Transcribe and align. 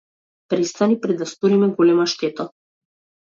Престани 0.51 0.99
пред 1.01 1.17
да 1.19 1.25
сториме 1.33 1.67
голема 1.81 2.07
штета. 2.13 2.49